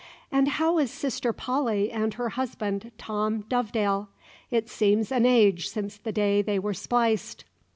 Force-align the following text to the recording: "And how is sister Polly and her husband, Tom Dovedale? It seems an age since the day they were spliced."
"And 0.31 0.47
how 0.47 0.79
is 0.79 0.89
sister 0.89 1.31
Polly 1.31 1.91
and 1.91 2.15
her 2.15 2.29
husband, 2.29 2.91
Tom 2.97 3.41
Dovedale? 3.49 4.09
It 4.49 4.67
seems 4.67 5.11
an 5.11 5.27
age 5.27 5.69
since 5.69 5.95
the 5.97 6.11
day 6.11 6.41
they 6.41 6.57
were 6.57 6.73
spliced." 6.73 7.45